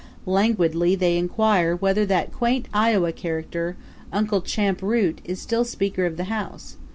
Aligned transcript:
Languidly 0.25 0.95
they 0.95 1.15
inquire 1.15 1.75
whether 1.75 2.07
that 2.07 2.33
quaint 2.33 2.65
Iowa 2.73 3.11
character, 3.11 3.77
Uncle 4.11 4.41
Champ 4.41 4.81
Root, 4.81 5.21
is 5.23 5.39
still 5.39 5.63
Speaker 5.63 6.07
of 6.07 6.17
the 6.17 6.23
House? 6.23 6.77